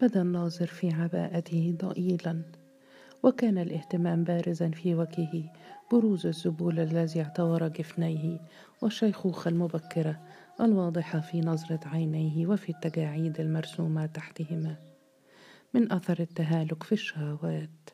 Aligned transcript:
بدا 0.00 0.22
الناظر 0.22 0.66
في 0.66 0.90
عباءته 0.90 1.76
ضئيلا 1.82 2.42
وكان 3.22 3.58
الاهتمام 3.58 4.24
بارزا 4.24 4.70
في 4.70 4.94
وجهه 4.94 5.52
بروز 5.92 6.26
الذبول 6.26 6.80
الذي 6.80 7.22
اعتور 7.22 7.68
جفنيه 7.68 8.38
والشيخوخة 8.82 9.48
المبكرة 9.48 10.20
الواضحة 10.60 11.20
في 11.20 11.40
نظرة 11.40 11.80
عينيه 11.84 12.46
وفي 12.46 12.68
التجاعيد 12.68 13.40
المرسومة 13.40 14.06
تحتهما. 14.06 14.76
من 15.74 15.92
أثر 15.92 16.20
التهالك 16.20 16.82
في 16.82 16.92
الشهوات. 16.92 17.90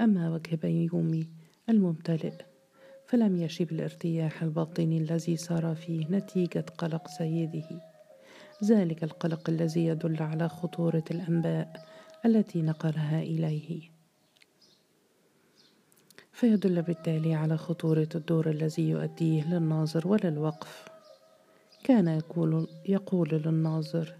أما 0.00 0.34
وجه 0.34 0.56
بيومي 0.56 1.28
الممتلئ 1.68 2.34
فلم 3.06 3.36
يشب 3.36 3.72
الارتياح 3.72 4.42
الباطني 4.42 4.98
الذي 4.98 5.36
سار 5.36 5.74
فيه 5.74 6.06
نتيجة 6.10 6.64
قلق 6.78 7.08
سيده. 7.08 7.85
ذلك 8.64 9.04
القلق 9.04 9.50
الذي 9.50 9.86
يدل 9.86 10.22
على 10.22 10.48
خطورة 10.48 11.04
الأنباء 11.10 11.86
التي 12.24 12.62
نقلها 12.62 13.22
إليه. 13.22 13.80
فيدل 16.32 16.82
بالتالي 16.82 17.34
على 17.34 17.56
خطورة 17.56 18.08
الدور 18.14 18.50
الذي 18.50 18.88
يؤديه 18.88 19.44
للناظر 19.44 20.08
وللوقف 20.08 20.84
كان 21.84 22.08
يقول, 22.08 22.68
يقول 22.88 23.28
للناظر 23.32 24.14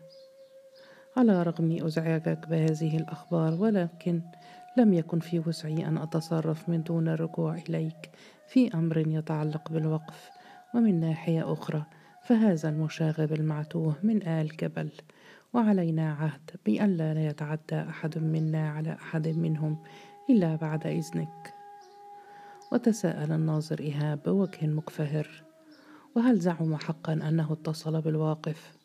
على 1.16 1.42
رغم 1.42 1.78
أزعاجك 1.87 2.48
بهذه 2.48 2.97
الأخبار 2.97 3.55
ولكن 3.55 4.20
لم 4.77 4.95
يكن 4.95 5.19
في 5.19 5.39
وسعي 5.39 5.89
أن 5.89 5.98
أتصرف 5.98 6.69
من 6.69 6.83
دون 6.83 7.09
الرجوع 7.09 7.55
إليك 7.55 8.11
في 8.48 8.75
أمر 8.75 8.98
يتعلق 8.98 9.70
بالوقف 9.70 10.30
ومن 10.75 11.00
ناحية 11.00 11.53
أخرى 11.53 11.84
فهذا 12.27 12.69
المشاغب 12.69 13.33
المعتوه 13.33 13.95
من 14.03 14.29
آل 14.29 14.57
جبل. 14.57 14.91
وعلينا 15.53 16.12
عهد 16.12 16.51
بألا 16.67 17.15
لا 17.15 17.27
يتعدى 17.27 17.75
أحد 17.75 18.19
منا 18.19 18.71
على 18.71 18.93
أحد 18.93 19.28
منهم 19.28 19.78
إلا 20.31 20.56
بعد 20.56 20.87
إذنك. 20.87 21.55
وتساءل 22.73 23.33
الناظر 23.33 23.81
إيهاب 23.81 24.23
بوجه 24.23 24.67
مكفهر 24.67 25.28
وهل 26.17 26.39
زعم 26.39 26.77
حقا 26.77 27.12
أنه 27.12 27.53
اتصل 27.53 28.00
بالواقف؟ 28.00 28.77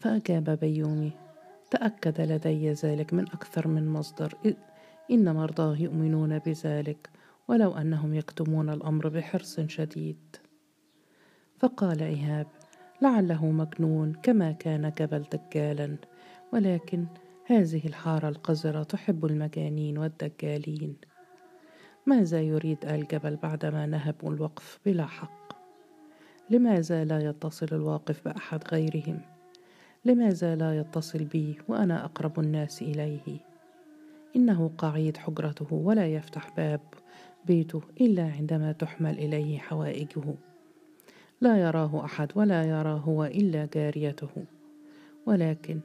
فأجاب 0.00 0.50
بيومي 0.50 1.12
تأكد 1.70 2.20
لدي 2.20 2.72
ذلك 2.72 3.14
من 3.14 3.22
أكثر 3.28 3.68
من 3.68 3.88
مصدر 3.88 4.34
إن 5.10 5.34
مرضاه 5.34 5.76
يؤمنون 5.76 6.38
بذلك 6.38 7.10
ولو 7.48 7.72
أنهم 7.72 8.14
يكتمون 8.14 8.70
الأمر 8.70 9.08
بحرص 9.08 9.60
شديد. 9.60 10.47
فقال 11.58 12.02
إيهاب 12.02 12.46
لعله 13.02 13.46
مجنون 13.46 14.12
كما 14.22 14.52
كان 14.52 14.92
جبل 14.98 15.24
دجالا 15.32 15.96
ولكن 16.52 17.06
هذه 17.46 17.86
الحارة 17.86 18.28
القذرة 18.28 18.82
تحب 18.82 19.24
المجانين 19.24 19.98
والدجالين. 19.98 20.96
ماذا 22.06 22.40
يريد 22.40 22.84
الجبل 22.84 23.36
بعدما 23.36 23.86
نهبوا 23.86 24.30
الوقف 24.30 24.78
بلا 24.86 25.06
حق؟ 25.06 25.52
لماذا 26.50 27.04
لا 27.04 27.18
يتصل 27.20 27.68
الواقف 27.72 28.24
بأحد 28.24 28.64
غيرهم؟ 28.72 29.20
لماذا 30.04 30.56
لا 30.56 30.78
يتصل 30.78 31.24
بي 31.24 31.58
وأنا 31.68 32.04
أقرب 32.04 32.40
الناس 32.40 32.82
إليه؟ 32.82 33.38
إنه 34.36 34.70
قعيد 34.78 35.16
حجرته 35.16 35.74
ولا 35.74 36.06
يفتح 36.06 36.50
باب 36.56 36.80
بيته 37.46 37.82
إلا 38.00 38.32
عندما 38.38 38.72
تحمل 38.72 39.18
إليه 39.18 39.58
حوائجه. 39.58 40.34
لا 41.40 41.56
يراه 41.56 42.04
أحد 42.04 42.32
ولا 42.34 42.62
يرى 42.64 43.02
هو 43.04 43.24
إلا 43.24 43.68
جاريته. 43.74 44.44
ولكن 45.26 45.80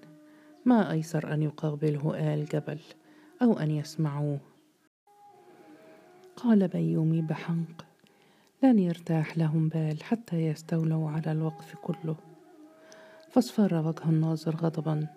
ما 0.65 0.91
أيسر 0.91 1.33
أن 1.33 1.41
يقابله 1.41 2.33
آل 2.33 2.45
جبل 2.45 2.79
أو 3.41 3.59
أن 3.59 3.71
يسمعوه؟ 3.71 4.39
قال 6.35 6.67
بيومي 6.67 7.21
بحنق 7.21 7.85
لن 8.63 8.79
يرتاح 8.79 9.37
لهم 9.37 9.69
بال 9.69 10.03
حتى 10.03 10.35
يستولوا 10.35 11.09
على 11.09 11.31
الوقف 11.31 11.75
كله. 11.75 12.15
فاصفر 13.29 13.75
وجه 13.75 14.09
الناظر 14.09 14.55
غضبا 14.55 15.07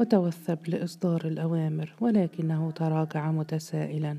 وتوثب 0.00 0.68
لإصدار 0.68 1.24
الأوامر 1.24 1.94
ولكنه 2.00 2.70
تراجع 2.70 3.30
متسائلا. 3.30 4.18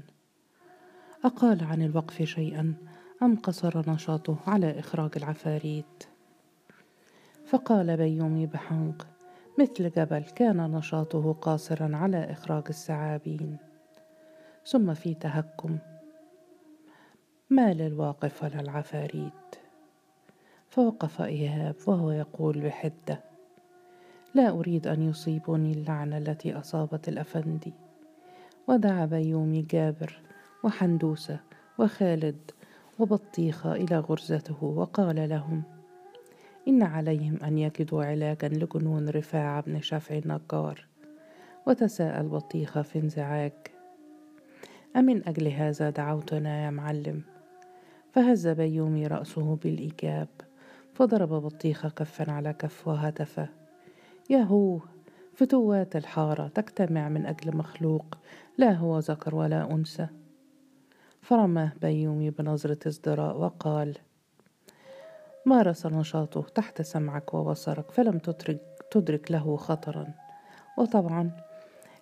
أقال 1.26 1.64
عن 1.64 1.82
الوقف 1.82 2.24
شيئا 2.24 2.74
أم 3.24 3.36
قصر 3.36 3.92
نشاطه 3.92 4.38
على 4.48 4.80
إخراج 4.80 5.12
العفاريت؟ 5.16 6.04
فقال 7.46 7.98
بيومي 7.98 8.46
بحنق 8.46 9.08
مثل 9.60 9.90
جبل 9.90 10.22
كان 10.22 10.72
نشاطه 10.72 11.34
قاصرا 11.34 11.96
على 11.96 12.32
إخراج 12.32 12.64
الثعابين. 12.70 13.58
ثم 14.66 14.94
في 14.94 15.14
تهكم 15.14 15.78
ما 17.50 17.74
للواقف 17.74 18.44
ولا 18.44 18.60
العفاريت؟ 18.60 19.56
فوقف 20.70 21.22
إيهاب 21.22 21.76
وهو 21.88 22.12
يقول 22.12 22.62
بحدة 22.62 23.24
لا 24.34 24.50
أريد 24.50 24.88
أن 24.88 25.10
يصيبني 25.10 25.72
اللعنة 25.72 26.18
التي 26.18 26.54
أصابت 26.54 27.10
الأفندي. 27.10 27.74
ودعا 28.68 29.06
بيومي 29.06 29.62
جابر 29.62 30.20
وحندوسة 30.64 31.40
وخالد 31.78 32.52
وبطيخة 33.00 33.76
إلى 33.76 34.00
غرزته 34.00 34.64
وقال 34.64 35.30
لهم 35.30 35.64
إن 36.68 36.84
عليهم 36.84 37.38
أن 37.44 37.58
يجدوا 37.58 38.04
علاجا 38.04 38.48
لجنون 38.48 39.10
رفاعة 39.10 39.62
بن 39.62 39.82
شفع 39.82 40.18
النجار 40.18 40.86
وتساءل 41.68 42.28
بطيخة 42.28 42.82
في 42.82 43.00
انزعاج 43.00 43.54
أمن 44.96 45.28
أجل 45.28 45.48
هذا 45.48 45.90
دعوتنا 45.90 46.66
يا 46.66 46.70
معلم؟ 46.70 47.22
فهز 48.12 48.48
بيومي 48.48 49.08
رأسه 49.08 49.56
بالإيجاب 49.56 50.28
فضرب 50.94 51.30
بطيخة 51.30 51.90
كفا 51.90 52.32
على 52.32 52.54
كف 52.54 52.88
وهتف 52.88 53.50
ياهو 54.30 54.80
فتوات 55.34 55.96
الحارة 55.96 56.48
تجتمع 56.48 57.10
من 57.10 57.26
أجل 57.26 57.58
مخلوق 57.58 58.18
لا 58.58 58.74
هو 58.74 59.00
ذكر 59.00 59.36
ولا 59.36 59.72
أنثى. 59.72 60.08
فرماه 61.26 61.72
بيومي 61.82 62.30
بنظرة 62.30 62.88
ازدراء 62.88 63.38
وقال 63.38 63.98
مارس 65.46 65.86
نشاطه 65.86 66.42
تحت 66.42 66.82
سمعك 66.82 67.34
وبصرك 67.34 67.92
فلم 67.92 68.18
تدرك, 68.18 68.62
تدرك 68.92 69.32
له 69.32 69.58
خطرا. 69.58 70.08
وطبعا 70.78 71.32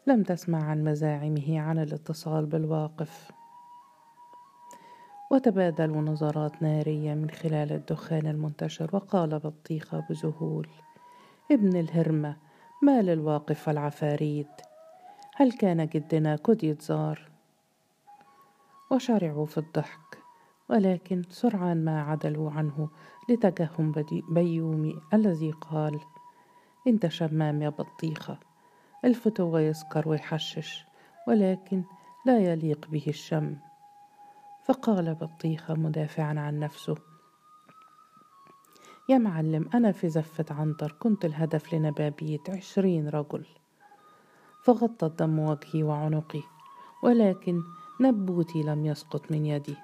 لم 0.08 0.24
تسمع 0.24 0.64
عن 0.64 0.84
مزاعمه 0.84 1.60
عن 1.60 1.80
الاتصال 1.80 2.46
بالواقف. 2.46 3.32
وتبادلوا 5.32 6.02
نظرات 6.02 6.62
نارية 6.62 7.14
من 7.14 7.30
خلال 7.30 7.72
الدخان 7.72 8.28
المنتشر 8.28 8.90
وقال 8.94 9.40
بطيخة 9.40 10.04
بذهول 10.10 10.68
ابن 11.52 11.80
الهرمة 11.80 12.38
ما 12.82 13.02
للواقف 13.02 13.68
والعفاريت 13.68 14.62
هل 15.36 15.52
كان 15.52 15.88
جدنا 15.88 16.36
كديت 16.36 16.82
زار 16.82 17.33
وشرعوا 18.92 19.46
في 19.46 19.58
الضحك 19.58 20.18
ولكن 20.70 21.24
سرعان 21.30 21.86
ما 21.86 22.02
عدلوا 22.02 22.52
عنه 22.52 22.90
لتجهم 23.30 23.92
بيومي 24.30 25.02
الذي 25.14 25.52
قال 25.52 26.00
انت 26.88 27.08
شمام 27.08 27.62
يا 27.62 27.70
بطيخة 27.70 28.40
الفتو 29.06 29.58
يسكر 29.58 30.10
ويحشش 30.10 30.86
ولكن 31.28 31.84
لا 32.26 32.40
يليق 32.40 32.88
به 32.88 33.04
الشم. 33.08 33.58
فقال 34.64 35.16
بطيخة 35.16 35.74
مدافعا 35.74 36.40
عن 36.40 36.60
نفسه 36.60 36.96
يا 39.10 39.18
معلم 39.18 39.70
أنا 39.74 39.92
في 39.92 40.10
زفة 40.10 40.46
عنتر 40.50 40.96
كنت 41.00 41.26
الهدف 41.26 41.74
لنبابية 41.74 42.44
عشرين 42.50 43.10
رجل 43.10 43.46
فغطى 44.64 45.06
الدم 45.06 45.40
وجهي 45.40 45.84
وعنقي 45.84 46.42
ولكن 47.04 47.62
نبوتي 48.02 48.64
لم 48.64 48.86
يسقط 48.86 49.32
من 49.32 49.46
يدي. 49.46 49.76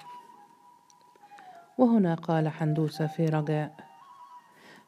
وهنا 1.78 2.16
قال 2.16 2.50
حندوسة 2.50 3.08
في 3.08 3.26
رجاء 3.26 3.76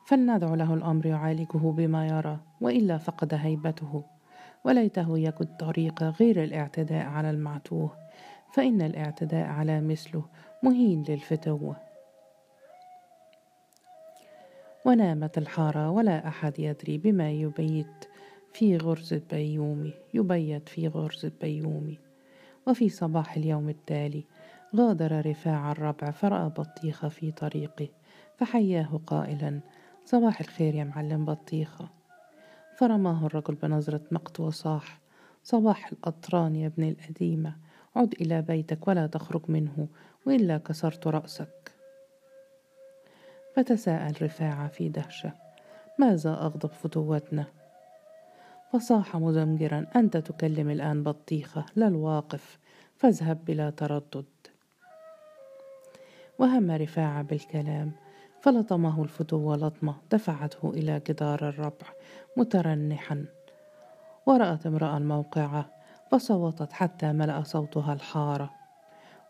فلندع 0.05 0.53
له 0.53 0.73
الأمر 0.73 1.05
يعالجه 1.05 1.57
بما 1.57 2.07
يرى 2.07 2.39
وإلا 2.61 2.97
فقد 2.97 3.33
هيبته. 3.33 4.03
وليته 4.63 5.17
يجد 5.17 5.57
طريقة 5.59 6.09
غير 6.09 6.43
الاعتداء 6.43 7.05
على 7.05 7.29
المعتوه 7.29 7.97
فإن 8.53 8.81
الاعتداء 8.81 9.47
على 9.47 9.81
مثله 9.81 10.25
مهين 10.63 11.03
للفتوة. 11.09 11.75
ونامت 14.85 15.37
الحارة 15.37 15.89
ولا 15.89 16.27
أحد 16.27 16.59
يدري 16.59 16.97
بما 16.97 17.31
يبيت 17.31 18.05
في 18.53 18.77
غرزة 18.77 19.21
بيومي 19.31 19.93
يبيت 20.13 20.69
في 20.69 20.87
غرزة 20.87 21.31
بيومي 21.41 21.99
وفي 22.67 22.89
صباح 22.89 23.37
اليوم 23.37 23.69
التالي 23.69 24.25
غادر 24.75 25.25
رفاع 25.25 25.71
الربع 25.71 26.11
فرأى 26.11 26.49
بطيخة 26.49 27.07
في 27.09 27.31
طريقه 27.31 27.87
فحياه 28.37 29.01
قائلا 29.07 29.59
صباح 30.05 30.39
الخير 30.39 30.75
يا 30.75 30.83
معلم 30.83 31.25
بطيخة 31.25 31.89
فرماه 32.77 33.25
الرجل 33.25 33.55
بنظرة 33.55 34.01
مقت 34.11 34.39
وصاح 34.39 35.01
صباح 35.43 35.91
الأطران 35.91 36.55
يا 36.55 36.67
ابن 36.67 36.83
الأديمة 36.83 37.55
عد 37.95 38.13
إلى 38.21 38.41
بيتك 38.41 38.87
ولا 38.87 39.07
تخرج 39.07 39.41
منه 39.47 39.87
وإلا 40.25 40.57
كسرت 40.57 41.07
رأسك. 41.07 41.71
فتساءل 43.55 44.13
رفاعة 44.21 44.67
في 44.67 44.89
دهشة 44.89 45.33
ماذا 45.99 46.29
أغضب 46.29 46.71
فتوتنا؟ 46.71 47.45
فصاح 48.73 49.15
مزمجرا 49.15 49.85
أنت 49.95 50.17
تكلم 50.17 50.69
الآن 50.69 51.03
بطيخة 51.03 51.65
لا 51.75 51.87
الواقف. 51.87 52.59
فاذهب 52.95 53.45
بلا 53.45 53.69
تردد. 53.69 54.25
وهم 56.39 56.71
رفاعة 56.71 57.21
بالكلام. 57.21 57.91
فلطمه 58.41 59.03
الفتو 59.03 59.55
لطمة 59.55 59.95
دفعته 60.11 60.69
إلى 60.69 61.01
جدار 61.07 61.49
الربع 61.49 61.87
مترنحا. 62.37 63.25
ورأت 64.25 64.65
امرأة 64.65 64.97
الموقعة 64.97 65.69
فصوتت 66.11 66.73
حتى 66.73 67.13
ملأ 67.13 67.43
صوتها 67.43 67.93
الحارة. 67.93 68.51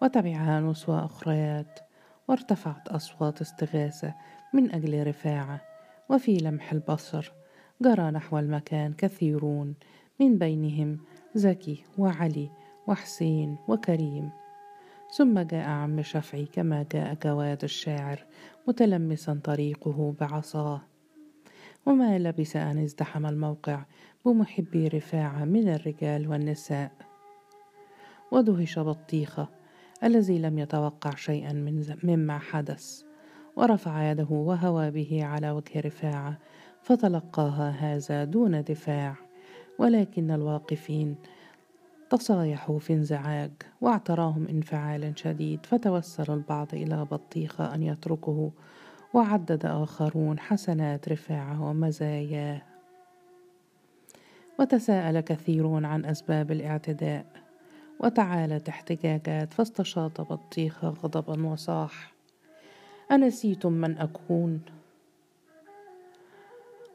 وتبعها 0.02 0.60
نسوة 0.60 1.06
أخريات. 1.06 1.80
وارتفعت 2.28 2.88
أصوات 2.88 3.42
استغاثة 3.42 4.14
من 4.54 4.72
أجل 4.72 5.08
رفاعة. 5.08 5.62
وفي 6.10 6.38
لمح 6.38 6.72
البصر 6.72 7.41
جرى 7.82 8.12
نحو 8.12 8.40
المكان 8.40 8.94
كثيرون 8.94 9.76
من 10.20 10.38
بينهم 10.38 11.00
زكي 11.36 11.84
وعلي 11.98 12.50
وحسين 12.88 13.58
وكريم. 13.68 14.30
ثم 15.18 15.40
جاء 15.40 15.70
عم 15.70 16.02
شفعي 16.02 16.46
كما 16.46 16.86
جاء 16.94 17.18
جواد 17.24 17.64
الشاعر 17.64 18.26
متلمسا 18.68 19.40
طريقه 19.44 20.16
بعصاه. 20.20 20.82
وما 21.86 22.20
لبث 22.20 22.56
أن 22.56 22.78
ازدحم 22.78 23.26
الموقع 23.26 23.86
بمحبي 24.26 24.88
رفاعة 24.88 25.46
من 25.46 25.70
الرجال 25.70 26.28
والنساء. 26.28 26.92
ودهش 28.32 28.80
بطيخة 28.80 29.48
الذي 30.04 30.40
لم 30.40 30.60
يتوقع 30.60 31.16
شيئا 31.16 31.54
من 31.54 31.96
مما 32.04 32.40
حدث. 32.40 33.04
ورفع 33.56 34.12
يده 34.12 34.28
وهوى 34.30 34.92
به 34.92 35.26
على 35.26 35.52
وجه 35.52 35.80
رفاعة 35.80 36.38
فتلقاها 36.84 37.70
هذا 37.70 38.24
دون 38.24 38.64
دفاع 38.64 39.16
ولكن 39.80 40.32
الواقفين 40.32 41.16
تصايحوا 42.10 42.80
في 42.80 42.94
انزعاج 42.94 43.52
واعتراهم 43.82 44.48
انفعال 44.48 45.14
شديد 45.16 45.66
فتوسل 45.66 46.34
البعض 46.34 46.68
إلى 46.74 47.06
بطيخة 47.06 47.76
أن 47.76 47.84
يتركه 47.84 48.52
وعدد 49.14 49.66
آخرون 49.66 50.40
حسنات 50.40 51.10
رفاعة 51.10 51.64
ومزاياه. 51.70 52.62
وتساءل 54.60 55.20
كثيرون 55.20 55.86
عن 55.86 56.06
أسباب 56.06 56.52
الاعتداء 56.52 57.26
وتعالت 58.00 58.70
احتجاجات 58.70 59.54
فاستشاط 59.54 60.22
بطيخة 60.22 60.90
غضبا 60.90 61.48
وصاح. 61.48 62.14
أنسيتم 63.12 63.74
من 63.74 63.98
أكون؟ 63.98 64.62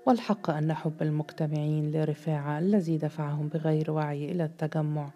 والحق 0.07 0.51
أن 0.51 0.73
حب 0.73 1.03
المجتمعين 1.03 1.91
لرفاعة 1.91 2.59
الذي 2.59 2.99
دفعهم 2.99 3.49
بغير 3.49 3.91
وعي 3.91 4.33
إلى 4.33 4.45
التجمع 4.45 5.11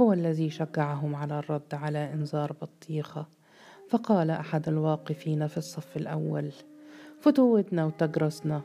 هو 0.00 0.12
الذي 0.12 0.50
شجعهم 0.50 1.14
على 1.16 1.38
الرد 1.38 1.74
على 1.74 2.12
إنذار 2.12 2.52
بطيخة. 2.62 3.26
فقال 3.88 4.30
أحد 4.30 4.68
الواقفين 4.68 5.46
في 5.46 5.56
الصف 5.58 5.96
الأول 5.96 6.52
فتوتنا 7.20 7.84
وتجرسنا 7.84 8.62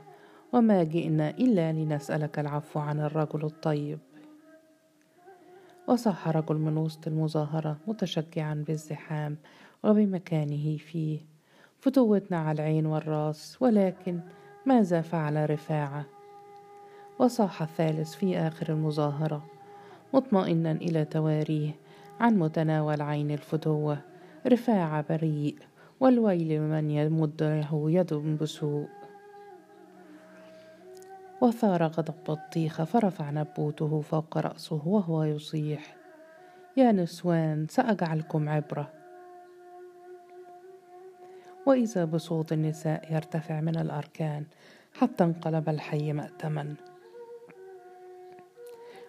وما 0.53 0.83
جئنا 0.83 1.29
إلا 1.29 1.71
لنسألك 1.71 2.39
العفو 2.39 2.79
عن 2.79 2.99
الرجل 2.99 3.45
الطيب. 3.45 3.99
وصح 5.87 6.27
رجل 6.27 6.55
من 6.55 6.77
وسط 6.77 7.07
المظاهرة 7.07 7.77
متشجعا 7.87 8.63
بالزحام 8.67 9.37
وبمكانه 9.83 10.77
فيه 10.77 11.19
فتوتنا 11.79 12.37
على 12.37 12.61
العين 12.61 12.85
والرأس 12.85 13.57
ولكن 13.61 14.19
ماذا 14.67 15.01
فعل 15.01 15.49
رفاعة؟ 15.49 16.05
وصاح 17.19 17.61
الثالث 17.61 18.13
في 18.15 18.37
آخر 18.37 18.69
المظاهرة 18.69 19.45
مطمئنا 20.13 20.71
إلى 20.71 21.05
تواريه 21.05 21.71
عن 22.19 22.39
متناول 22.39 23.01
عين 23.01 23.31
الفتوة. 23.31 23.97
رفاعة 24.47 25.05
بريء 25.09 25.55
والويل 25.99 26.61
من 26.61 26.91
يمد 26.91 27.43
له 27.43 27.91
يد 27.91 28.13
بسوء. 28.13 28.87
وثار 31.41 31.83
غضب 31.83 32.13
بطيخة 32.27 32.83
فرفع 32.83 33.31
نبوته 33.31 34.01
فوق 34.01 34.37
رأسه 34.37 34.87
وهو 34.87 35.23
يصيح. 35.23 35.95
يا 36.77 36.91
نسوان 36.91 37.67
سأجعلكم 37.69 38.49
عبرة. 38.49 38.96
وإذا 41.67 42.05
بصوت 42.05 42.53
النساء 42.53 43.13
يرتفع 43.13 43.61
من 43.61 43.79
الأركان 43.79 44.45
حتى 44.93 45.23
انقلب 45.23 45.69
الحي 45.69 46.13
مأتما. 46.13 46.75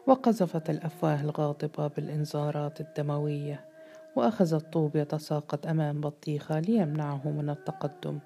وقذفت 0.06 0.70
الأفواه 0.70 1.20
الغاضبة 1.20 1.86
بالإنذارات 1.86 2.80
الدموية 2.80 3.64
وأخذ 4.16 4.54
الطوب 4.54 4.96
يتساقط 4.96 5.66
أمام 5.66 6.00
بطيخة 6.00 6.60
ليمنعه 6.60 7.28
من 7.28 7.50
التقدم. 7.50 8.18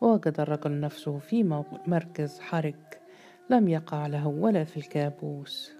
ووجد 0.00 0.40
الرجل 0.40 0.80
نفسه 0.80 1.18
في 1.18 1.62
مركز 1.86 2.40
حرج 2.40 2.74
لم 3.50 3.68
يقع 3.68 4.06
له 4.06 4.26
ولا 4.26 4.64
في 4.64 4.76
الكابوس. 4.76 5.72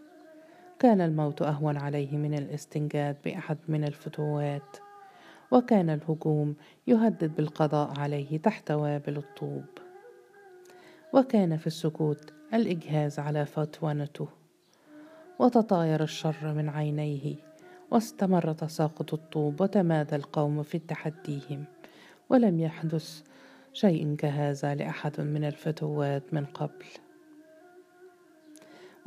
كان 0.78 1.00
الموت 1.00 1.42
أهون 1.42 1.76
عليه 1.76 2.16
من 2.16 2.34
الاستنجاد 2.34 3.16
بأحد 3.24 3.58
من 3.68 3.84
الفتوات. 3.84 4.87
وكان 5.50 5.90
الهجوم 5.90 6.54
يهدد 6.86 7.36
بالقضاء 7.36 8.00
عليه 8.00 8.38
تحت 8.38 8.70
وابل 8.70 9.16
الطوب. 9.16 9.64
وكان 11.12 11.56
في 11.56 11.66
السكوت 11.66 12.32
الإجهاز 12.54 13.18
على 13.18 13.46
فتونته 13.46 14.28
وتطاير 15.38 16.02
الشر 16.02 16.52
من 16.54 16.68
عينيه 16.68 17.34
واستمر 17.90 18.52
تساقط 18.52 19.14
الطوب 19.14 19.60
وتمادى 19.60 20.16
القوم 20.16 20.62
في 20.62 20.78
تحديهم. 20.78 21.64
ولم 22.28 22.60
يحدث 22.60 23.22
شيء 23.72 24.14
كهذا 24.16 24.74
لأحد 24.74 25.20
من 25.20 25.44
الفتوات 25.44 26.34
من 26.34 26.44
قبل. 26.44 26.86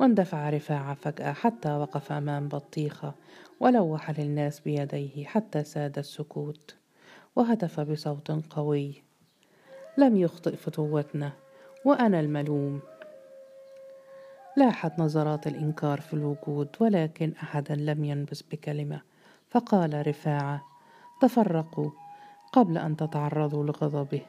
واندفع 0.00 0.50
رفاعة 0.50 0.94
فجأة 0.94 1.32
حتى 1.32 1.72
وقف 1.72 2.12
أمام 2.12 2.48
بطيخة 2.48 3.14
ولوح 3.62 4.20
للناس 4.20 4.60
بيديه 4.60 5.24
حتى 5.24 5.64
ساد 5.64 5.98
السكوت. 5.98 6.74
وهتف 7.36 7.80
بصوت 7.80 8.30
قوي. 8.50 9.02
لم 9.98 10.16
يخطئ 10.16 10.56
فتوتنا 10.56 11.32
وأنا 11.84 12.20
الملوم. 12.20 12.80
لاحت 14.56 14.98
نظرات 14.98 15.46
الإنكار 15.46 16.00
في 16.00 16.14
الوجود 16.14 16.68
ولكن 16.80 17.32
أحدا 17.42 17.74
لم 17.74 18.04
ينبس 18.04 18.42
بكلمة. 18.42 19.00
فقال 19.50 20.06
رفاعة 20.06 20.62
تفرقوا 21.20 21.90
قبل 22.52 22.78
أن 22.78 22.96
تتعرضوا 22.96 23.64
لغضبه. 23.64 24.22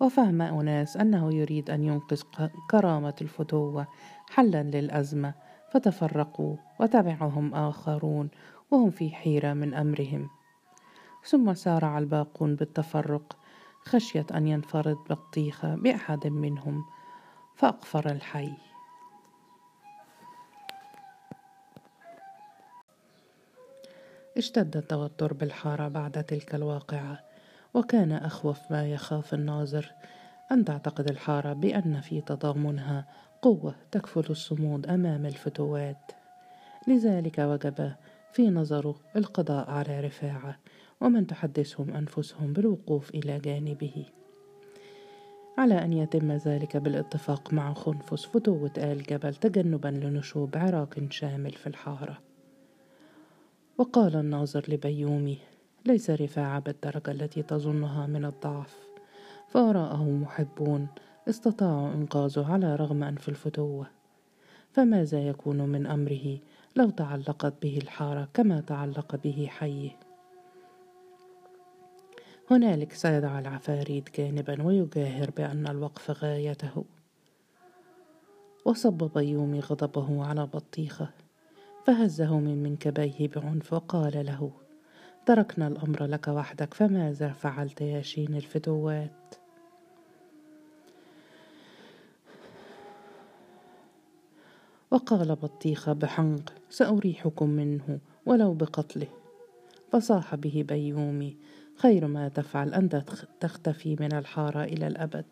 وفهم 0.00 0.42
أناس 0.42 0.96
أنه 0.96 1.34
يريد 1.34 1.70
أن 1.70 1.84
ينقذ 1.84 2.22
كرامة 2.70 3.14
الفتوة 3.20 3.86
حلا 4.30 4.62
للأزمة 4.62 5.34
فتفرقوا 5.70 6.56
وتبعهم 6.84 7.54
آخرون 7.54 8.28
وهم 8.70 8.90
في 8.90 9.10
حيرة 9.10 9.52
من 9.52 9.74
أمرهم. 9.74 10.28
ثم 11.24 11.54
سارع 11.54 11.98
الباقون 11.98 12.54
بالتفرق 12.54 13.36
خشية 13.84 14.26
أن 14.34 14.46
ينفرد 14.46 14.96
بطيخة 15.10 15.74
بأحد 15.74 16.26
منهم 16.26 16.84
فأقفر 17.56 18.10
الحي. 18.10 18.52
اشتد 24.36 24.76
التوتر 24.76 25.32
بالحارة 25.32 25.88
بعد 25.88 26.24
تلك 26.24 26.54
الواقعة 26.54 27.20
وكان 27.74 28.12
أخوف 28.12 28.70
ما 28.70 28.86
يخاف 28.86 29.34
الناظر. 29.34 29.92
أن 30.52 30.64
تعتقد 30.64 31.10
الحارة 31.10 31.52
بأن 31.52 32.00
في 32.00 32.20
تضامنها 32.20 33.06
قوة 33.42 33.74
تكفل 33.90 34.26
الصمود 34.30 34.86
أمام 34.86 35.26
الفتوات. 35.26 36.23
لذلك 36.88 37.38
وجب 37.38 37.92
في 38.32 38.50
نظره 38.50 38.96
القضاء 39.16 39.70
على 39.70 40.00
رفاعة 40.00 40.58
ومن 41.00 41.26
تحدثهم 41.26 41.90
أنفسهم 41.90 42.52
بالوقوف 42.52 43.10
إلى 43.10 43.38
جانبه. 43.38 44.06
على 45.58 45.84
أن 45.84 45.92
يتم 45.92 46.32
ذلك 46.32 46.76
بالاتفاق 46.76 47.52
مع 47.52 47.74
خنفس 47.74 48.24
فتوة 48.24 48.70
آل 48.78 49.02
جبل 49.02 49.34
تجنبا 49.34 49.88
لنشوب 49.88 50.56
عراق 50.56 51.06
شامل 51.10 51.52
في 51.52 51.66
الحارة. 51.66 52.18
وقال 53.78 54.16
الناظر 54.16 54.64
لبيومي 54.68 55.38
ليس 55.86 56.10
رفاعة 56.10 56.60
بالدرجة 56.60 57.10
التي 57.10 57.42
تظنها 57.42 58.06
من 58.06 58.24
الضعف 58.24 58.78
فوراءه 59.48 60.02
محبون 60.02 60.88
استطاعوا 61.28 61.94
إنقاذه 61.94 62.52
على 62.52 62.76
رغم 62.76 63.02
أنف 63.02 63.28
الفتوة. 63.28 63.86
فماذا 64.72 65.28
يكون 65.28 65.68
من 65.68 65.86
أمره 65.86 66.38
لو 66.76 66.90
تعلقت 66.90 67.62
به 67.62 67.78
الحارة 67.78 68.28
كما 68.34 68.60
تعلق 68.60 69.16
به 69.16 69.46
حيه 69.50 69.90
هنالك 72.50 72.92
سيدع 72.92 73.38
العفاريت 73.38 74.16
جانبا 74.20 74.62
ويجاهر 74.62 75.30
بأن 75.30 75.66
الوقف 75.66 76.10
غايته. 76.10 76.84
وصب 78.64 79.10
بيومي 79.14 79.60
غضبه 79.60 80.26
على 80.26 80.46
بطيخة 80.46 81.10
فهزه 81.86 82.38
من 82.38 82.62
منكبيه 82.62 83.28
بعنف 83.28 83.72
وقال 83.72 84.26
له 84.26 84.52
تركنا 85.26 85.68
الأمر 85.68 86.04
لك 86.04 86.28
وحدك 86.28 86.74
فماذا 86.74 87.32
فعلت 87.32 87.80
يا 87.80 88.02
شين 88.02 88.34
الفتوات؟ 88.34 89.34
وقال 94.94 95.34
بطيخة 95.34 95.92
بحنق 95.92 96.52
سأريحكم 96.70 97.50
منه 97.50 97.98
ولو 98.26 98.54
بقتله. 98.54 99.08
فصاح 99.92 100.34
به 100.34 100.64
بيومي 100.68 101.36
خير 101.76 102.06
ما 102.06 102.28
تفعل 102.28 102.74
أن 102.74 103.04
تختفي 103.40 103.96
من 104.00 104.12
الحارة 104.12 104.64
إلى 104.64 104.86
الأبد. 104.86 105.24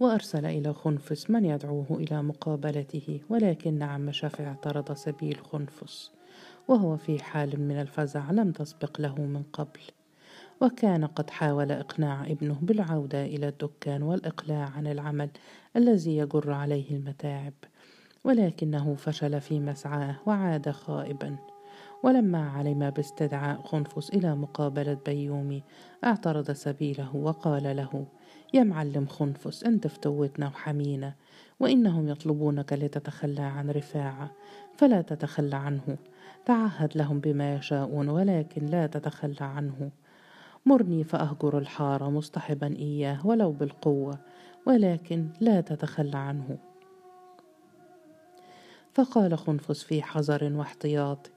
وأرسل 0.00 0.46
إلى 0.46 0.72
خنفس 0.72 1.30
من 1.30 1.44
يدعوه 1.44 1.86
إلى 1.90 2.22
مقابلته 2.22 3.20
ولكن 3.28 3.82
عم 3.82 4.12
شفع 4.12 4.44
اعترض 4.44 4.92
سبيل 4.92 5.40
خنفس 5.40 6.10
وهو 6.68 6.96
في 6.96 7.22
حال 7.22 7.60
من 7.60 7.80
الفزع 7.80 8.30
لم 8.30 8.52
تسبق 8.52 9.00
له 9.00 9.14
من 9.20 9.42
قبل. 9.52 9.80
وكان 10.60 11.06
قد 11.06 11.30
حاول 11.30 11.72
إقناع 11.72 12.24
ابنه 12.26 12.58
بالعودة 12.62 13.24
إلى 13.24 13.48
الدكان 13.48 14.02
والإقلاع 14.02 14.68
عن 14.76 14.86
العمل 14.86 15.30
الذي 15.76 16.16
يجر 16.16 16.52
عليه 16.52 16.96
المتاعب 16.96 17.52
ولكنه 18.24 18.94
فشل 18.94 19.40
في 19.40 19.60
مسعاه 19.60 20.16
وعاد 20.26 20.70
خائبا. 20.70 21.36
ولما 22.02 22.50
علم 22.50 22.90
باستدعاء 22.90 23.60
خنفس 23.60 24.10
إلى 24.10 24.36
مقابلة 24.36 24.98
بيومي 25.06 25.62
اعترض 26.04 26.50
سبيله 26.50 27.16
وقال 27.16 27.76
له 27.76 28.06
يا 28.54 28.64
معلم 28.64 29.06
خنفس 29.06 29.64
أنت 29.64 29.86
فتوتنا 29.86 30.46
وحمينا 30.46 31.14
وإنهم 31.60 32.08
يطلبونك 32.08 32.72
لتتخلى 32.72 33.42
عن 33.42 33.70
رفاعة 33.70 34.30
فلا 34.76 35.02
تتخلى 35.02 35.56
عنه. 35.56 35.96
تعهد 36.46 36.96
لهم 36.96 37.20
بما 37.20 37.54
يشاءون 37.54 38.08
ولكن 38.08 38.66
لا 38.66 38.86
تتخلى 38.86 39.36
عنه. 39.40 39.90
مرني 40.66 41.04
فأهجر 41.04 41.58
الحارة 41.58 42.10
مصطحبا 42.10 42.76
إياه 42.76 43.26
ولو 43.26 43.52
بالقوة 43.52 44.18
ولكن 44.66 45.28
لا 45.40 45.60
تتخلى 45.60 46.18
عنه. 46.18 46.58
فقال 48.94 49.38
خنفس 49.38 49.82
في 49.82 50.02
حذر 50.02 50.52
واحتياط 50.52 51.30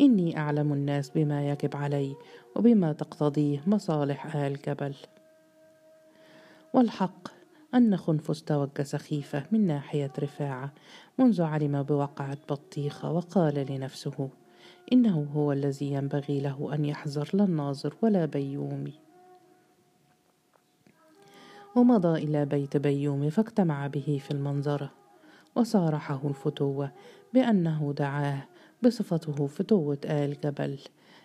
إني 0.00 0.38
أعلم 0.38 0.72
الناس 0.72 1.10
بما 1.10 1.48
يجب 1.48 1.76
علي 1.76 2.16
وبما 2.56 2.92
تقتضيه 2.92 3.62
مصالح 3.66 4.36
آل 4.36 4.58
جبل. 4.66 4.94
والحق 6.74 7.28
أن 7.74 7.96
خنفس 7.96 8.42
توج 8.42 8.82
سخيفة 8.82 9.46
من 9.52 9.66
ناحية 9.66 10.12
رفاعة 10.18 10.72
منذ 11.18 11.42
علم 11.42 11.82
بوقعة 11.82 12.38
بطيخة 12.50 13.12
وقال 13.12 13.66
لنفسه 13.70 14.28
إنه 14.92 15.28
هو 15.34 15.52
الذي 15.52 15.92
ينبغي 15.92 16.40
له 16.40 16.74
أن 16.74 16.84
يحذر 16.84 17.30
لا 17.32 17.44
الناظر 17.44 17.94
ولا 18.02 18.24
بيومي. 18.24 18.94
ومضى 21.76 22.22
إلى 22.24 22.44
بيت 22.44 22.76
بيومي 22.76 23.30
فاجتمع 23.30 23.86
به 23.86 24.20
في 24.24 24.30
المنظرة 24.30 24.90
وصارحه 25.56 26.20
الفتوة 26.24 26.92
بأنه 27.34 27.94
دعاه 27.96 28.48
بصفته 28.82 29.46
فتوة 29.46 29.98
آل 30.04 30.40
جبل 30.40 30.78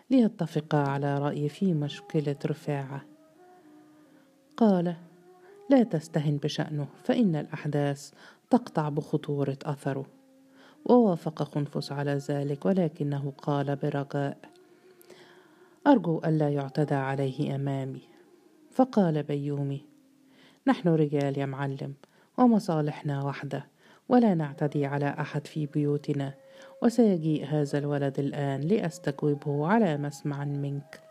ليتفقا 0.10 0.78
على 0.78 1.18
رأي 1.18 1.50
في 1.50 1.74
مشكلة 1.74 2.36
رفاعة. 2.46 3.06
قال 4.58 4.96
لا 5.70 5.84
تستهن 5.84 6.38
بشأنه 6.38 6.88
فإن 7.04 7.36
الأحداث 7.36 8.12
تقطع 8.50 8.90
بخطورة 8.90 9.58
أثره. 9.66 10.17
ووافق 10.90 11.44
خنفس 11.44 11.92
على 11.92 12.14
ذلك 12.14 12.66
ولكنه 12.66 13.34
قال 13.38 13.76
برجاء 13.76 14.38
أرجو 15.88 16.22
ألا 16.26 16.50
يعتدى 16.50 16.96
عليه 16.96 17.56
أمامي. 17.56 18.02
فقال 18.72 19.24
بيومي 19.24 19.86
نحن 20.68 20.90
رجال 20.90 21.38
يا 21.38 21.46
معلم 21.46 21.94
ومصالحنا 22.38 23.24
وحده 23.24 23.66
ولا 24.10 24.34
نعتدي 24.34 24.86
على 24.86 25.10
أحد 25.20 25.48
في 25.48 25.66
بيوتنا 25.66 26.34
وسيجيء 26.82 27.46
هذا 27.46 27.78
الولد 27.78 28.20
الآن 28.20 28.62
لأستجوبه 28.62 29.68
على 29.68 29.98
مسمع 29.98 30.44
منك. 30.44 31.02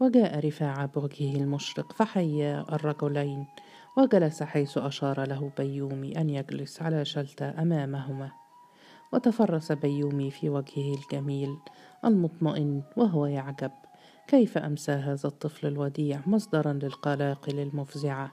وجاء 0.00 0.46
رفاعة 0.46 0.86
بوجهه 0.86 1.36
المشرق 1.36 1.92
فحيا 1.92 2.60
الرجلين 2.72 3.46
وجلس 3.96 4.42
حيث 4.42 4.78
أشار 4.78 5.28
له 5.28 5.52
بيومي 5.58 6.20
أن 6.20 6.30
يجلس 6.30 6.82
على 6.82 7.04
شلتة 7.04 7.62
أمامهما. 7.62 8.32
وتفرس 9.12 9.72
بيومي 9.72 10.30
في 10.30 10.48
وجهه 10.48 10.94
الجميل 10.94 11.56
المطمئن 12.04 12.82
وهو 12.96 13.26
يعجب. 13.26 13.70
كيف 14.26 14.58
أمسى 14.58 14.92
هذا 14.92 15.28
الطفل 15.28 15.66
الوديع 15.66 16.20
مصدرا 16.26 16.72
للقلاقل 16.72 17.58
المفزعة 17.58 18.32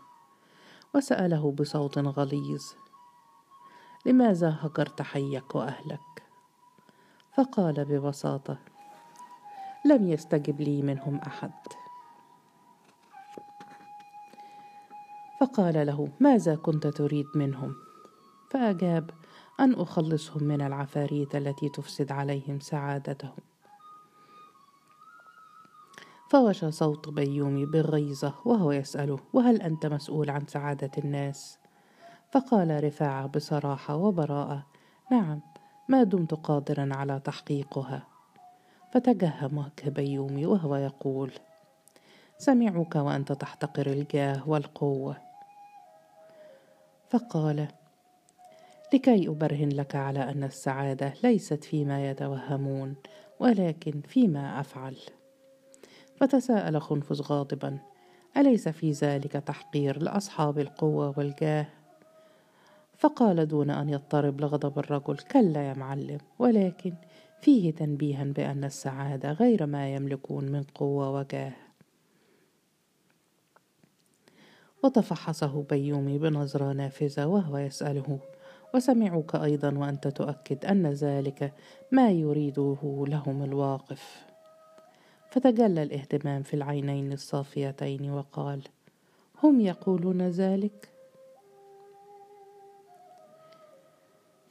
وسأله 0.96 1.52
بصوت 1.52 1.98
غليظ. 1.98 2.64
لماذا 4.06 4.58
هجرت 4.62 5.02
حيك 5.02 5.56
وأهلك؟ 5.56 6.24
فقال 7.34 7.86
ببساطة 7.86 8.58
لم 9.86 10.08
يستجب 10.08 10.62
لي 10.62 10.82
منهم 10.82 11.18
أحد. 11.18 11.52
فقال 15.42 15.88
له 15.88 16.10
ماذا 16.20 16.56
كنت 16.56 16.88
تريد 16.88 17.26
منهم؟ 17.36 17.76
فأجاب 18.50 19.10
أن 19.60 19.74
أخلصهم 19.74 20.44
من 20.44 20.62
العفاريت 20.62 21.36
التي 21.36 21.70
تفسد 21.70 22.12
عليهم 22.12 22.60
سعادتهم. 22.60 23.40
فوشى 26.30 26.72
صوت 26.72 27.10
بيومي 27.10 27.66
بالغيظة 27.66 28.34
وهو 28.46 28.72
يسأله 28.72 29.20
وهل 29.34 29.62
أنت 29.62 29.86
مسؤول 29.86 30.30
عن 30.30 30.48
سعادة 30.48 30.92
الناس؟ 30.98 31.58
فقال 32.32 32.84
رفاعة 32.84 33.28
بصراحة 33.28 33.96
وبراءة 33.96 34.66
نعم 35.12 35.42
ما 35.90 36.04
دمت 36.04 36.34
قادرا 36.34 36.90
على 36.92 37.20
تحقيقها. 37.20 38.08
فتجهم 38.94 39.70
كبيومي 39.78 40.46
وهو 40.46 40.76
يقول 40.76 41.32
سمعك 42.38 42.96
وأنت 42.96 43.32
تحتقر 43.32 43.88
الجاه 43.88 44.50
والقوة. 44.50 45.31
فقال 47.12 47.68
لكي 48.94 49.28
أبرهن 49.28 49.70
لك 49.70 49.96
على 49.96 50.20
أن 50.20 50.44
السعادة 50.44 51.14
ليست 51.24 51.64
فيما 51.64 52.10
يتوهمون 52.10 52.96
ولكن 53.40 54.02
فيما 54.02 54.60
أفعل. 54.60 54.98
فتساءل 56.16 56.82
خنفس 56.82 57.32
غاضبا 57.32 57.80
أليس 58.38 58.70
في 58.70 58.92
ذلك 58.92 59.32
تحقير 59.32 60.02
لأصحاب 60.04 60.60
القوة 60.60 61.14
والجاه؟ 61.18 61.68
فقال 62.98 63.48
دون 63.48 63.70
أن 63.70 63.90
يضطرب 63.90 64.42
لغضب 64.42 64.80
الرجل 64.80 65.18
كلا 65.18 65.68
يا 65.68 65.74
معلم 65.74 66.20
ولكن 66.40 66.94
فيه 67.42 67.72
تنبيها 67.72 68.24
بأن 68.24 68.64
السعادة 68.64 69.32
غير 69.32 69.66
ما 69.66 69.96
يملكون 69.96 70.46
من 70.46 70.64
قوة 70.64 71.10
وجاه. 71.12 71.54
وتفحصه 74.84 75.64
بيومي 75.70 76.18
بنظرة 76.18 76.74
نافذة 76.74 77.26
وهو 77.26 77.58
يسأله 77.58 78.20
وسمعوك 78.74 79.36
أيضا 79.36 79.78
وأنت 79.78 80.08
تؤكد 80.08 80.66
أن 80.66 80.88
ذلك 80.88 81.54
ما 81.92 82.12
يريده 82.12 83.06
لهم 83.08 83.44
الواقف. 83.44 84.26
فتجلى 85.30 85.84
الاهتمام 85.84 86.44
في 86.44 86.54
العينين 86.54 87.14
الصافيتين 87.14 88.12
وقال 88.12 88.62
هم 89.44 89.62
يقولون 89.62 90.22
ذلك؟ 90.22 90.90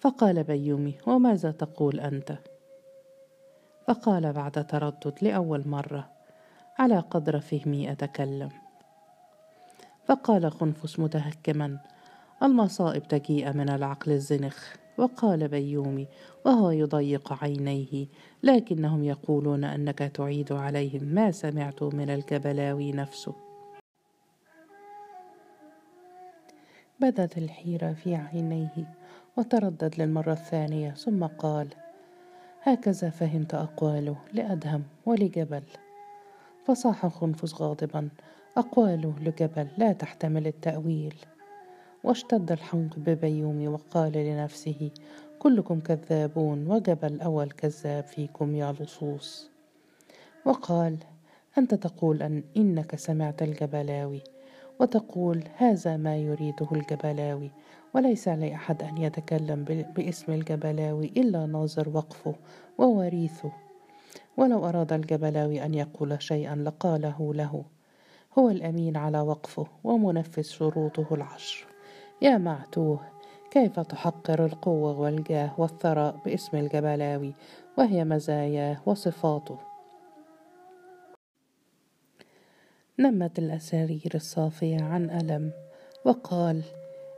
فقال 0.01 0.45
بيومي 0.45 0.95
وماذا 1.07 1.51
تقول 1.51 2.01
أنت؟ 2.01 2.39
فقال 3.89 4.33
بعد 4.33 4.67
تردد 4.67 5.15
لأول 5.23 5.69
مرة 5.69 6.11
على 6.79 6.99
قدر 6.99 7.41
فهمي 7.41 7.93
أتكلم. 7.93 8.60
فقال 10.11 10.52
خنفس 10.52 10.99
متهكما 10.99 11.79
المصائب 12.43 13.09
تجيء 13.09 13.52
من 13.52 13.69
العقل 13.69 14.12
الزنخ. 14.12 14.75
وقال 14.99 15.49
بيومي 15.49 16.07
وهو 16.45 16.71
يضيق 16.71 17.45
عينيه 17.45 18.07
لكنهم 18.43 19.05
يقولون 19.05 19.64
أنك 19.64 19.99
تعيد 19.99 20.52
عليهم 20.52 21.05
ما 21.05 21.31
سمعت 21.31 21.83
من 21.83 22.11
الجبلاوي 22.11 22.93
نفسه. 22.93 23.35
بدت 27.00 27.38
الحيرة 27.38 27.93
في 27.93 28.14
عينيه 28.14 28.95
وتردد 29.37 29.95
للمرة 29.99 30.33
الثانية 30.33 30.90
ثم 30.90 31.25
قال 31.25 31.69
هكذا 32.62 33.11
فهمت 33.11 33.55
أقواله 33.55 34.17
لأدهم 34.33 34.83
ولجبل. 35.07 35.62
فصاح 36.64 37.07
خنفس 37.07 37.62
غاضبا 37.62 38.09
أقواله 38.57 39.14
لجبل 39.21 39.69
لا 39.78 39.92
تحتمل 39.92 40.47
التأويل. 40.47 41.14
واشتد 42.04 42.52
الحنق 42.52 42.99
ببيومي 42.99 43.69
وقال 43.69 44.12
لنفسه 44.12 44.90
كلكم 45.38 45.80
كذابون 45.80 46.66
وجبل 46.66 47.21
أول 47.21 47.50
كذاب 47.50 48.04
فيكم 48.04 48.54
يا 48.54 48.73
لصوص. 48.73 49.50
وقال 50.45 50.97
أنت 51.59 51.75
تقول 51.75 52.23
أن 52.23 52.42
إنك 52.57 52.97
سمعت 52.97 53.42
الجبلاوي 53.42 54.23
وتقول 54.80 55.45
هذا 55.57 55.97
ما 55.97 56.16
يريده 56.16 56.69
الجبلاوي 56.73 57.50
وليس 57.95 58.28
لأحد 58.28 58.83
أن 58.83 58.99
يتكلم 58.99 59.64
باسم 59.97 60.33
الجبلاوي 60.33 61.07
إلا 61.07 61.47
ناظر 61.47 61.88
وقفه 61.88 62.35
ووريثه. 62.78 63.52
ولو 64.37 64.69
أراد 64.69 64.92
الجبلاوي 64.92 65.64
أن 65.64 65.75
يقول 65.75 66.23
شيئا 66.23 66.57
لقاله 66.57 67.35
له. 67.35 67.64
هو 68.39 68.51
الأمين 68.51 68.97
على 68.97 69.21
وقفه 69.21 69.67
ومنفذ 69.85 70.43
شروطه 70.43 71.07
العشر. 71.13 71.67
يا 72.23 72.39
معتوه 72.39 73.01
كيف 73.51 73.81
تحقر 73.81 74.45
القوة 74.45 75.01
والجاه 75.01 75.51
والثراء 75.59 76.17
باسم 76.25 76.57
الجبلاوي 76.57 77.35
وهي 77.79 78.05
مزاياه 78.05 78.77
وصفاته؟ 78.87 79.59
نمت 82.99 83.39
الأسارير 83.39 84.11
الصافية 84.15 84.83
عن 84.83 85.11
ألم 85.11 85.53
وقال 86.05 86.63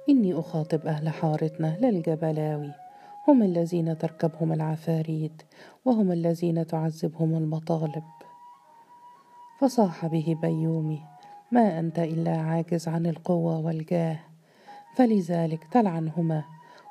إني 0.09 0.39
أخاطب 0.39 0.87
أهل 0.87 1.09
حارتنا 1.09 1.77
لا 1.81 1.89
الجبلاوي 1.89 2.73
هم 3.29 3.43
الذين 3.43 3.99
تركبهم 3.99 4.53
العفاريت 4.53 5.43
وهم 5.85 6.13
الذين 6.13 6.67
تعذبهم 6.67 7.35
المطالب. 7.35 8.03
فصاح 9.63 10.07
به 10.07 10.37
بيومي 10.43 11.03
ما 11.51 11.79
أنت 11.79 11.99
إلا 11.99 12.37
عاجز 12.37 12.89
عن 12.89 13.07
القوة 13.07 13.59
والجاه 13.59 14.19
فلذلك 14.97 15.65
تلعنهما 15.65 16.45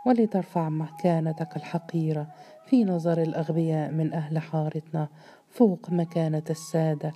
ولترفع 0.06 0.70
مكانتك 0.70 1.56
الحقيرة 1.56 2.28
في 2.66 2.84
نظر 2.84 3.22
الأغبياء 3.22 3.92
من 3.92 4.14
أهل 4.14 4.40
حارتنا 4.40 5.08
فوق 5.50 5.90
مكانة 5.90 6.44
السادة 6.50 7.14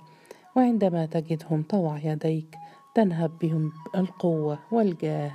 وعندما 0.56 1.06
تجدهم 1.06 1.62
طوع 1.62 1.98
يديك 1.98 2.58
تنهب 2.94 3.38
بهم 3.38 3.72
القوة 3.94 4.58
والجاه. 4.72 5.32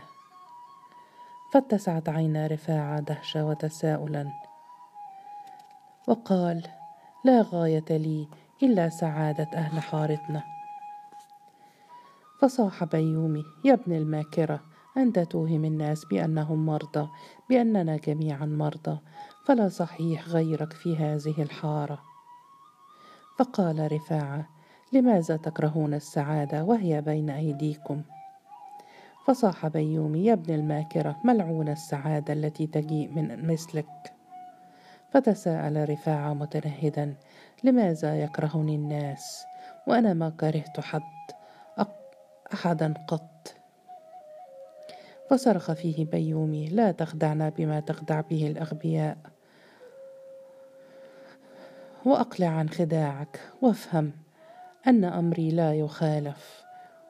فاتسعت 1.54 2.10
عينا 2.10 2.48
رفاعة 2.48 3.00
دهشة 3.00 3.46
وتساؤلا 3.46 4.32
وقال 6.08 6.68
لا 7.25 7.42
غاية 7.42 7.86
لي 7.90 8.28
إلا 8.63 8.89
سعادة 8.89 9.48
أهل 9.53 9.80
حارتنا. 9.80 10.44
فصاح 12.39 12.84
بيومي 12.84 13.44
يا 13.65 13.74
ابن 13.74 13.94
الماكرة 13.94 14.62
أنت 14.98 15.20
توهم 15.20 15.65
الناس 15.65 16.06
بأنهم 16.06 16.65
مرضى 16.65 17.10
بأننا 17.50 17.98
جميعا 17.98 18.46
مرضى 18.46 19.00
فلا 19.46 19.70
صحيح 19.70 20.27
غيرك 20.27 20.74
في 20.74 20.98
هذه 20.98 21.41
الحارة. 21.41 22.01
فقال 23.38 23.91
رفاعة 23.91 24.50
لماذا 24.94 25.38
تكرهون 25.38 25.94
السعادة 25.94 26.63
وهي 26.63 27.01
بين 27.01 27.30
أيديكم؟ 27.30 28.01
فصاح 29.27 29.68
بيومي 29.68 30.25
يا 30.25 30.34
ابن 30.34 30.53
الماكرة 30.53 31.20
ملعون 31.24 31.69
السعادة 31.69 32.34
التي 32.34 32.67
تجيء 32.67 33.12
من 33.12 33.47
مثلك. 33.47 34.20
فتساءل 35.12 35.89
رفاعة 35.89 36.34
متنهدا 36.34 37.15
لماذا 37.63 38.24
يكرهني 38.24 38.76
الناس 38.76 39.45
وأنا 39.88 40.13
ما 40.13 40.30
كرهت 40.30 40.80
حد 40.80 41.02
أحدا 42.54 42.93
قط؟ 43.08 43.56
فصرخ 45.30 45.71
فيه 45.71 46.06
بيومي 46.06 46.69
لا 46.69 46.91
تخدعنا 46.91 47.50
بما 47.50 47.80
تخدع 47.80 48.21
به 48.21 48.47
الأغبياء. 48.47 49.17
وأقلع 52.06 52.47
عن 52.47 52.69
خداعك 52.69 53.39
وافهم 53.62 54.12
أن 54.88 55.04
أمري 55.04 55.52
لا 55.52 55.74
يخالف 55.74 56.63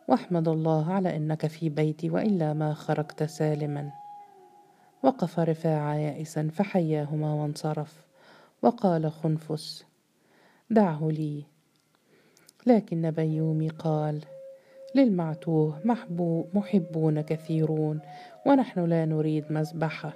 واحمد 0.07 0.47
الله 0.47 0.93
على 0.93 1.15
إنك 1.15 1.47
في 1.47 1.69
بيتي 1.69 2.09
وإلا 2.09 2.53
ما 2.53 2.73
خرجت 2.73 3.23
سالما. 3.23 3.91
وقف 5.03 5.39
رفاعة 5.39 5.95
يائسا 5.95 6.49
فحياهما 6.53 7.33
وانصرف 7.33 8.05
وقال 8.61 9.11
خنفس 9.11 9.85
دعه 10.69 11.09
لي. 11.11 11.43
لكن 12.67 13.11
بيومي 13.11 13.69
قال 13.69 14.21
للمعتوه 14.95 15.79
محبو 15.85 16.45
محبون 16.53 17.21
كثيرون 17.21 17.99
ونحن 18.45 18.85
لا 18.85 19.05
نريد 19.05 19.51
مذبحة. 19.51 20.13